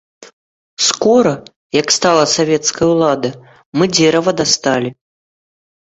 Скора, 0.85 1.33
як 1.81 1.87
стала 1.97 2.25
савецкая 2.35 2.89
ўлада, 2.95 3.29
мы 3.79 3.83
дзерава 3.97 4.31
дасталі. 4.43 4.89